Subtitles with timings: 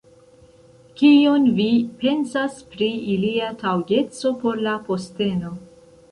[0.99, 1.65] Kion vi
[2.03, 5.53] pensas pri ilia taŭgeco por la posteno?